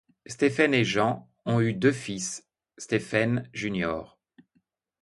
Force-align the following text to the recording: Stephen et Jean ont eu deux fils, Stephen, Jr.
Stephen 0.25 0.73
et 0.73 0.83
Jean 0.83 1.29
ont 1.45 1.61
eu 1.61 1.75
deux 1.75 1.91
fils, 1.91 2.47
Stephen, 2.79 3.47
Jr. 3.53 4.17